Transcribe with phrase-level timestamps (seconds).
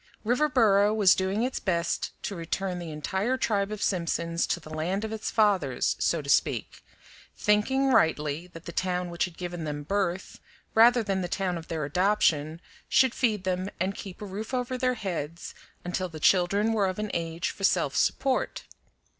[0.25, 5.05] Riverboro was doing its best to return the entire tribe of Simpsons to the land
[5.05, 6.83] of its fathers, so to speak,
[7.37, 10.39] thinking rightly that the town which had given them birth,
[10.73, 12.59] rather than the town of their adoption,
[12.89, 15.53] should feed them and keep a roof over their heads
[15.85, 18.63] until the children were of an age for self support.